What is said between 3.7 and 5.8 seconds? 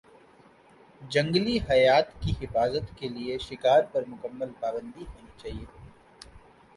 پر مکمل پابندی ہونی چاہیے